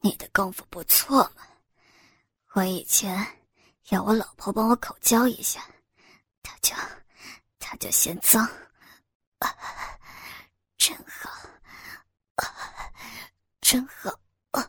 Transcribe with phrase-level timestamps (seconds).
[0.00, 1.42] 你的功夫不错嘛。
[2.52, 3.26] 我以前
[3.90, 5.64] 要我老婆帮我口交一下，
[6.42, 6.74] 她就
[7.58, 8.44] 她就嫌脏，
[9.38, 9.56] 啊，
[10.76, 11.30] 真好，
[12.36, 12.92] 啊，
[13.60, 14.10] 真好，
[14.52, 14.60] 啊，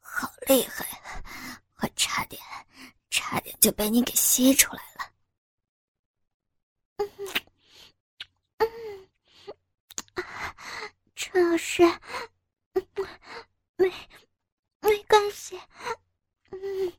[0.00, 0.86] 好厉害！
[1.80, 2.42] 我差点
[3.10, 5.12] 差点就被你给吸出来了。
[6.96, 7.08] 嗯
[8.58, 9.08] 嗯，
[11.14, 11.82] 陈老师，
[15.08, 15.58] 关系。
[16.50, 16.92] 嗯，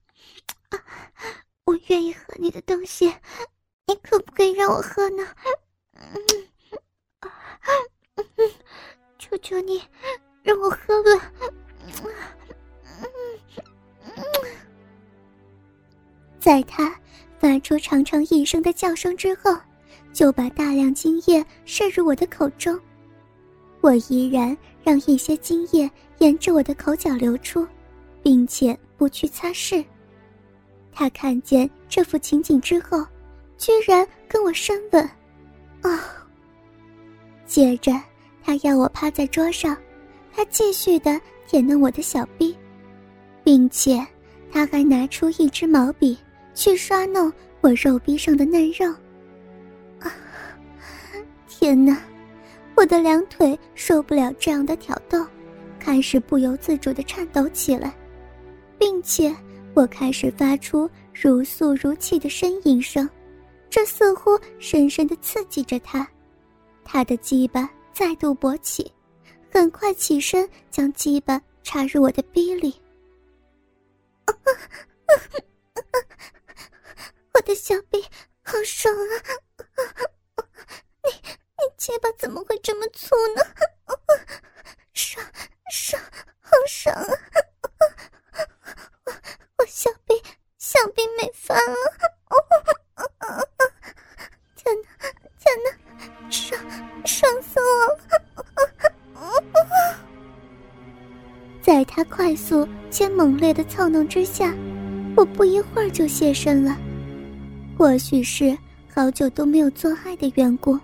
[1.65, 3.13] 我愿意喝你的东西，
[3.85, 5.27] 你可不可以让我喝呢？
[5.93, 6.05] 嗯，
[9.17, 9.81] 求求你，
[10.43, 11.31] 让我喝吧。
[16.39, 16.99] 在他
[17.37, 19.55] 发出长长一声的叫声之后，
[20.11, 22.79] 就把大量精液射入我的口中。
[23.81, 27.67] 我依然让一些精液沿着我的口角流出，
[28.29, 28.77] 并且。
[28.99, 29.81] 不去擦拭。
[30.91, 33.01] 他看见这幅情景之后，
[33.57, 35.01] 居然跟我深吻，
[35.81, 36.27] 啊！
[37.45, 37.93] 接着
[38.43, 39.77] 他要我趴在桌上，
[40.35, 41.17] 他继续的
[41.47, 42.53] 舔弄我的小臂，
[43.41, 44.05] 并且
[44.51, 46.17] 他还拿出一支毛笔
[46.53, 48.85] 去刷弄我肉臂上的嫩肉。
[50.01, 50.11] 啊！
[51.47, 51.97] 天哪！
[52.75, 55.25] 我的两腿受不了这样的挑逗，
[55.79, 57.95] 开始不由自主的颤抖起来。
[58.79, 59.31] 并且
[59.75, 63.07] 我开始发出如诉如泣的呻吟声，
[63.69, 66.07] 这似乎深深的刺激着他。
[66.83, 68.91] 他的鸡巴再度勃起，
[69.51, 72.73] 很快起身将鸡巴插入我的逼里。
[77.33, 78.01] 我的小臂
[78.41, 79.13] 好爽啊！
[81.03, 83.41] 你你鸡巴怎么会这么粗呢？
[102.49, 104.55] 速且猛烈的操弄之下，
[105.15, 106.75] 我不一会儿就现身了。
[107.77, 108.57] 或许是
[108.91, 110.75] 好久都没有做爱的缘故，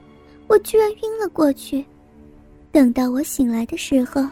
[0.46, 1.84] 我居然晕了过去。
[2.72, 4.24] 等到我醒来的时候，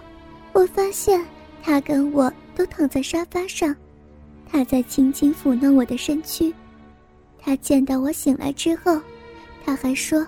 [0.51, 1.25] 我发现
[1.63, 3.75] 他跟我都躺在沙发上。
[4.47, 6.53] 他在轻轻抚弄我的身躯，
[7.39, 9.01] 他见到我醒来之后，
[9.65, 10.23] 他还说：“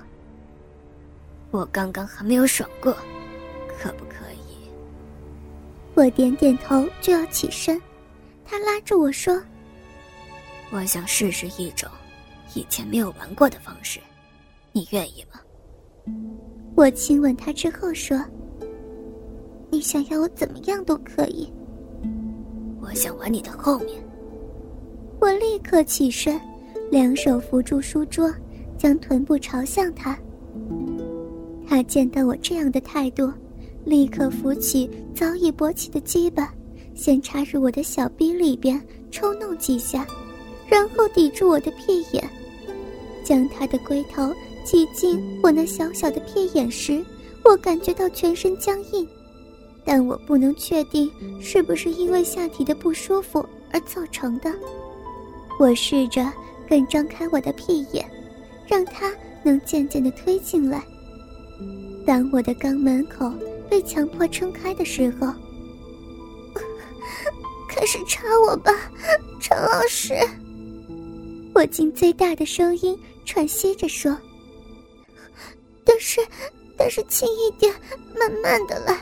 [1.51, 2.91] 我刚刚还没有爽过，
[3.77, 4.34] 可不可以？”
[5.95, 7.81] 我点点头就要起身，
[8.44, 9.41] 他拉住我说
[10.69, 11.89] ：“我想试试一种
[12.53, 14.00] 以前没有玩过的方式，
[14.73, 15.39] 你愿意吗？”
[16.75, 18.22] 我亲吻他之后说
[19.72, 21.51] ：“你想要我怎么样都可以。”
[22.81, 24.03] 我想玩你的后面。
[25.22, 26.39] 我立刻起身，
[26.91, 28.31] 两手扶住书桌，
[28.77, 30.16] 将臀部朝向他。
[31.66, 33.31] 他见到我这样的态度，
[33.85, 36.51] 立刻扶起早已勃起的鸡巴，
[36.96, 38.81] 先插入我的小逼里边
[39.12, 40.06] 抽弄几下，
[40.68, 42.29] 然后抵住我的屁眼，
[43.24, 47.06] 将他的龟头挤进我那小小的屁眼时，
[47.44, 49.07] 我感觉到全身僵硬，
[49.85, 51.09] 但我不能确定
[51.40, 54.51] 是不是因为下体的不舒服而造成的。
[55.59, 56.25] 我试着
[56.68, 58.03] 更张开我的屁眼，
[58.68, 59.13] 让它
[59.44, 60.84] 能渐渐的推进来。
[62.06, 63.31] 当我的肛门口
[63.69, 65.27] 被强迫撑开的时候，
[67.69, 68.71] 开始插我吧，
[69.39, 70.13] 陈老师。
[71.53, 74.17] 我尽最大的声音喘息着说
[75.85, 76.19] ：“但是，
[76.77, 77.73] 但是轻一点，
[78.19, 78.99] 慢慢的来。”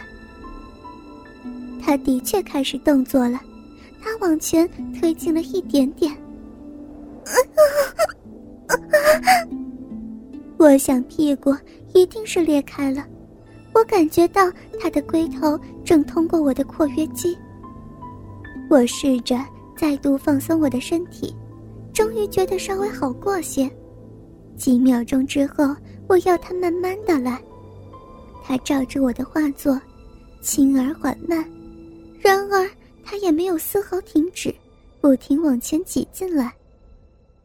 [1.81, 3.40] 他的确开始动作了，
[4.01, 4.69] 他往前
[5.00, 6.16] 推进了一点点。
[10.57, 11.56] 我想屁股
[11.94, 13.06] 一定是裂开了，
[13.74, 17.38] 我感觉到他的龟头正通过我的括约肌。
[18.70, 19.44] 我试着
[19.75, 21.36] 再度放松我的身体，
[21.94, 23.70] 终于觉得稍微好过些。
[24.56, 25.75] 几秒钟之后，
[26.08, 27.42] 我要他慢慢的来。
[28.44, 29.80] 他照着我的画作，
[30.42, 31.44] 轻而缓慢，
[32.19, 32.69] 然而
[33.04, 34.54] 他也没有丝毫停止，
[35.02, 36.54] 不停往前挤进来。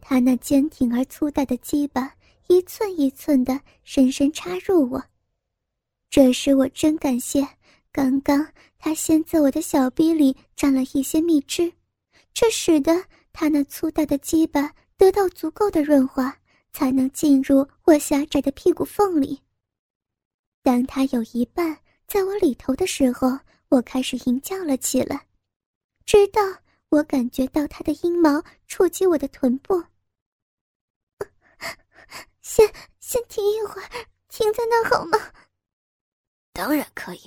[0.01, 2.13] 他那坚挺而粗大的鸡巴
[2.49, 5.03] 一寸一寸的深深插入我，
[6.11, 7.47] 这时我真感谢
[7.93, 8.47] 刚刚
[8.79, 11.73] 他先在我的小逼里沾了一些蜜汁，
[12.33, 16.35] 这使得他那粗大的鸡巴得到足够的润滑，
[16.73, 19.43] 才能进入我狭窄的屁股缝里。
[20.63, 23.39] 当他有一半在我里头的时候，
[23.69, 25.27] 我开始吟叫了起来，
[26.07, 26.41] 直到
[26.89, 29.85] 我感觉到他的阴毛触及我的臀部。
[32.41, 32.67] 先
[32.99, 35.19] 先停一会儿，停在那好吗？
[36.59, 37.21] 当然可以。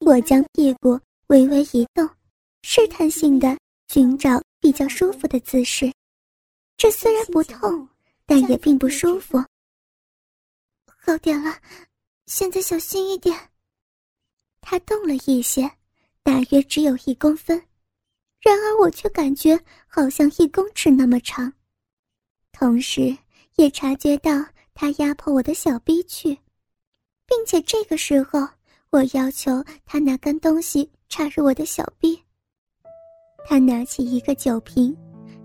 [0.00, 0.98] 我将屁股
[1.28, 2.04] 微微移动，
[2.62, 3.56] 试探性的
[3.86, 5.88] 寻找比较舒服的姿势。
[6.76, 7.88] 这虽然不痛，
[8.26, 9.38] 但也并不舒服。
[10.86, 11.56] 好点了，
[12.26, 13.38] 现在小心一点。
[14.60, 15.70] 他动了一些，
[16.24, 17.56] 大约只有一公分，
[18.40, 19.56] 然而我却感觉
[19.86, 21.52] 好像一公尺那么长，
[22.50, 23.16] 同时
[23.54, 24.32] 也察觉到
[24.74, 26.36] 他压迫我的小臂去，
[27.26, 28.40] 并且这个时候
[28.90, 32.20] 我要求他拿根东西插入我的小臂。
[33.46, 34.96] 他拿起一个酒瓶，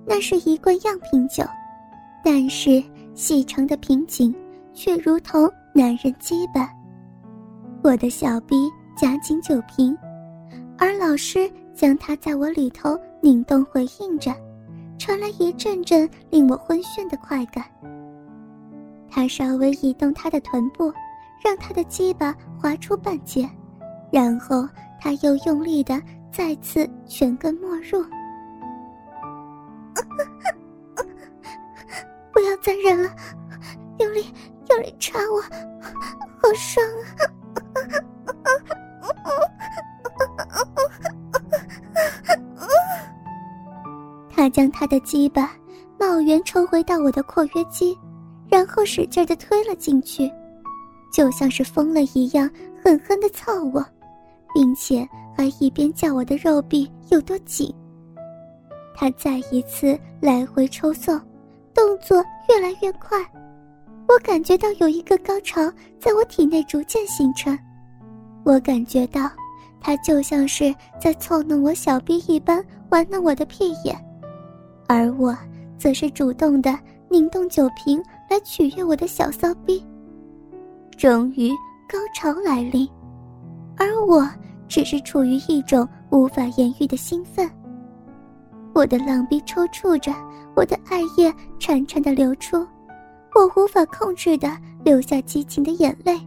[0.05, 1.43] 那是一罐样品酒，
[2.23, 2.83] 但是
[3.13, 4.33] 细长的瓶颈
[4.73, 6.67] 却如同男人基本。
[7.83, 8.55] 我的小臂。
[8.99, 9.95] 夹紧酒瓶，
[10.75, 14.33] 而老师将它在我里头拧动，回应着，
[14.97, 17.63] 传来一阵阵令我昏眩的快感。
[19.07, 20.91] 他稍微移动他的臀部，
[21.43, 23.49] 让他的鸡巴滑出半截，
[24.11, 24.67] 然后
[24.99, 26.01] 他又用力的
[26.31, 28.03] 再次全根没入。
[32.33, 33.09] 不要再忍了，
[33.99, 34.25] 用力
[34.69, 35.41] 用力插我，
[36.39, 37.21] 好爽啊！
[44.29, 45.51] 他将他的鸡巴
[45.99, 47.97] 冒圆抽回到我的括约肌，
[48.47, 50.31] 然后使劲的推了进去，
[51.11, 52.49] 就像是疯了一样，
[52.83, 53.85] 狠狠的操我，
[54.53, 57.73] 并且还一边叫我的肉壁有多紧。
[58.93, 61.19] 他再一次来回抽送，
[61.73, 63.19] 动作越来越快，
[64.07, 65.61] 我感觉到有一个高潮
[65.99, 67.57] 在我体内逐渐形成。
[68.43, 69.29] 我感觉到，
[69.79, 73.95] 他就像是在凑弄我小臂一般玩弄我的屁眼，
[74.87, 75.37] 而我
[75.77, 76.77] 则是主动的
[77.09, 79.85] 拧动酒瓶来取悦我的小骚逼。
[80.97, 81.51] 终于
[81.87, 82.89] 高潮来临，
[83.77, 84.27] 而我
[84.67, 87.49] 只是处于一种无法言喻的兴奋。
[88.73, 90.11] 我的浪逼抽搐着，
[90.55, 92.57] 我的爱液潺潺的流出，
[93.35, 94.51] 我无法控制的
[94.83, 96.19] 流下激情的眼泪，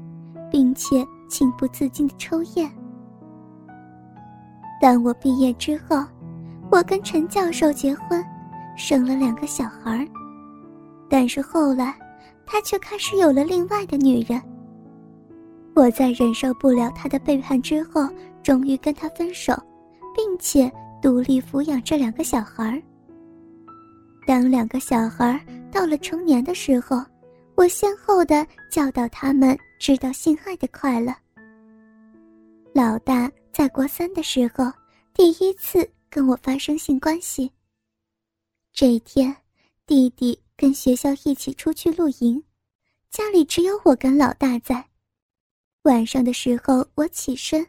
[0.50, 1.06] 并且。
[1.30, 2.68] 情不自禁的抽烟。
[4.80, 6.04] 当我毕业之后，
[6.72, 8.20] 我跟陈教授结婚，
[8.76, 10.04] 生了两个小孩
[11.08, 11.94] 但是后来，
[12.44, 14.42] 他却开始有了另外的女人。
[15.74, 18.08] 我在忍受不了他的背叛之后，
[18.42, 19.54] 终于跟他分手，
[20.14, 20.70] 并且
[21.00, 22.82] 独立抚养这两个小孩
[24.26, 27.02] 当两个小孩到了成年的时候，
[27.54, 29.58] 我先后的教导他们。
[29.80, 31.10] 知道性爱的快乐。
[32.74, 34.70] 老大在国三的时候，
[35.14, 37.50] 第一次跟我发生性关系。
[38.74, 39.34] 这一天，
[39.86, 42.44] 弟弟跟学校一起出去露营，
[43.08, 44.89] 家里只有我跟老大在。
[45.84, 47.66] 晚上的时候，我起身，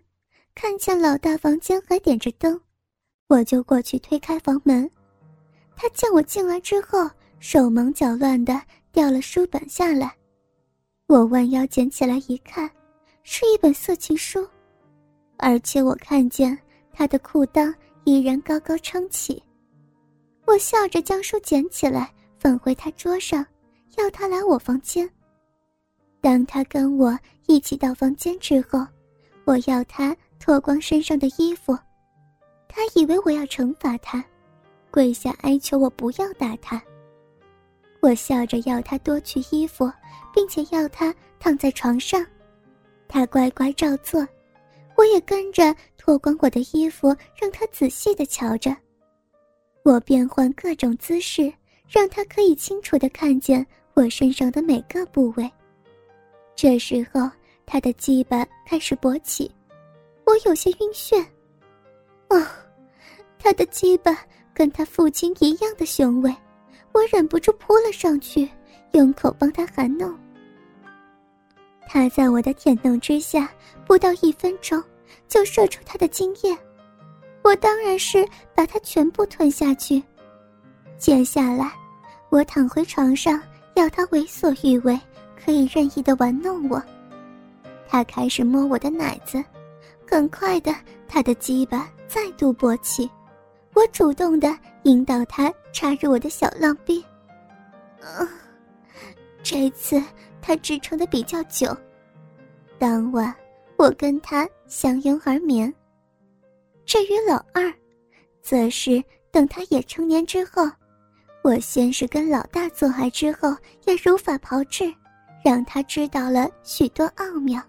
[0.53, 2.59] 看见老大房间还点着灯，
[3.27, 4.89] 我就过去推开房门。
[5.77, 7.09] 他见我进来之后，
[7.39, 8.61] 手忙脚乱的
[8.91, 10.13] 掉了书本下来。
[11.07, 12.69] 我弯腰捡起来一看，
[13.23, 14.45] 是一本色情书，
[15.37, 16.57] 而且我看见
[16.91, 19.41] 他的裤裆依然高高撑起。
[20.45, 23.45] 我笑着将书捡起来放回他桌上，
[23.97, 25.09] 要他来我房间。
[26.19, 27.17] 当他跟我
[27.51, 28.87] 一起到房间之后，
[29.43, 31.77] 我要他脱光身上的衣服，
[32.69, 34.23] 他以为我要惩罚他，
[34.89, 36.81] 跪下哀求我不要打他。
[37.99, 39.91] 我笑着要他脱去衣服，
[40.33, 42.25] 并且要他躺在床上，
[43.09, 44.25] 他乖乖照做。
[44.95, 48.73] 我也跟着脱光我的衣服，让他仔细的瞧着。
[49.83, 51.51] 我变换各种姿势，
[51.85, 55.51] 让他可以清楚的看见我身上的每个部位。
[56.55, 57.29] 这时候，
[57.71, 59.49] 他的鸡巴开始勃起，
[60.25, 61.25] 我有些晕眩。
[62.27, 62.45] 哦，
[63.39, 66.35] 他的鸡巴跟他父亲一样的雄伟。
[66.91, 68.49] 我忍不住扑了上去，
[68.91, 70.13] 用口帮他含弄。
[71.87, 73.49] 他在我的舔弄之下，
[73.85, 74.83] 不到一分钟
[75.29, 76.53] 就射出他的精液，
[77.41, 80.03] 我当然是把他全部吞下去。
[80.97, 81.71] 接下来，
[82.27, 83.41] 我躺回床上，
[83.75, 84.99] 要他为所欲为，
[85.41, 86.83] 可以任意的玩弄我。
[87.91, 89.43] 他开始摸我的奶子，
[90.09, 90.73] 很快的，
[91.09, 93.11] 他的鸡巴再度勃起。
[93.73, 97.03] 我主动的引导他插入我的小浪逼，
[97.99, 98.25] 嗯，
[99.43, 100.01] 这次
[100.41, 101.75] 他支撑的比较久。
[102.79, 103.35] 当晚，
[103.75, 105.73] 我跟他相拥而眠。
[106.85, 107.73] 至于老二，
[108.41, 110.63] 则是等他也成年之后，
[111.43, 114.93] 我先是跟老大做爱之后，也如法炮制，
[115.43, 117.61] 让他知道了许多奥妙。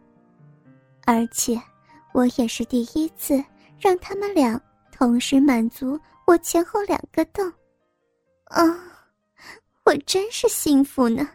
[1.04, 1.60] 而且，
[2.12, 3.42] 我也是第一次
[3.78, 7.52] 让他们俩同时满足我前后两个洞。
[8.44, 8.64] 啊，
[9.84, 11.28] 我真是幸福呢。